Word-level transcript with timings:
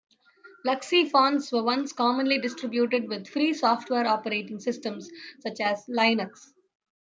Luxi 0.65 1.07
fonts 1.07 1.51
were 1.51 1.61
once 1.61 1.93
commonly 1.93 2.39
distributed 2.39 3.07
with 3.07 3.27
free 3.27 3.53
software 3.53 4.07
operating 4.07 4.59
systems, 4.59 5.11
such 5.43 5.59
as 5.61 5.85
Linux. 5.85 6.39